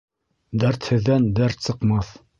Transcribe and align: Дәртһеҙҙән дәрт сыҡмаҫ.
Дәртһеҙҙән 0.63 1.29
дәрт 1.41 1.65
сыҡмаҫ. 1.71 2.15